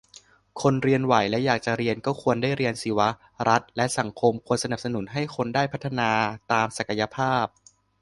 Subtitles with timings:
[0.61, 3.09] คนเรียนไหวและอยากจะเรียน ก็ควรได้เรียนสิวะ
[3.49, 6.09] รัฐและสังคมควรสนับสนุนให้คนได้พัฒนา
[6.51, 7.45] ตามศักยภาพ